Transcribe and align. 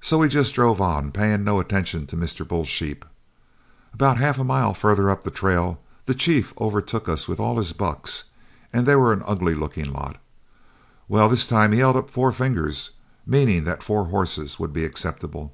So 0.00 0.16
we 0.16 0.30
just 0.30 0.54
drove 0.54 0.80
on, 0.80 1.12
paying 1.12 1.44
no 1.44 1.60
attention 1.60 2.06
to 2.06 2.16
Mr. 2.16 2.48
Bull 2.48 2.64
Sheep. 2.64 3.04
About 3.92 4.16
half 4.16 4.38
a 4.38 4.42
mile 4.42 4.72
farther 4.72 5.10
up 5.10 5.22
the 5.22 5.30
trail, 5.30 5.78
the 6.06 6.14
chief 6.14 6.54
overtook 6.58 7.10
us 7.10 7.28
with 7.28 7.38
all 7.38 7.58
his 7.58 7.74
bucks, 7.74 8.24
and 8.72 8.86
they 8.86 8.96
were 8.96 9.12
an 9.12 9.22
ugly 9.26 9.54
looking 9.54 9.92
lot. 9.92 10.16
Well, 11.08 11.28
this 11.28 11.46
time 11.46 11.72
he 11.72 11.80
held 11.80 11.96
up 11.98 12.08
four 12.08 12.32
fingers, 12.32 12.92
meaning 13.26 13.64
that 13.64 13.82
four 13.82 14.06
horses 14.06 14.58
would 14.58 14.72
be 14.72 14.86
acceptable. 14.86 15.52